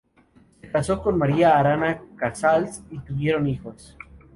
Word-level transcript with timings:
Se 0.61 0.67
casó 0.71 0.99
con 0.99 1.15
María 1.19 1.59
Arana 1.59 2.01
Casals 2.17 2.81
y 2.89 2.97
tuvieron 3.01 3.45
hijos. 3.45 3.95